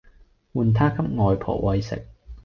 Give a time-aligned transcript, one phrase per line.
[0.55, 2.07] 換她給外婆餵食